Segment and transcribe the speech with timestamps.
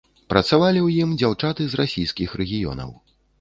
[0.33, 2.91] Працавалі ў ім дзяўчаты з расійскіх рэгіёнаў.